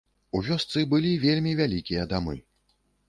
У 0.37 0.39
вёсцы 0.47 0.79
былі 0.93 1.11
вельмі 1.25 1.53
вялікія 1.61 2.07
дамы. 2.15 2.35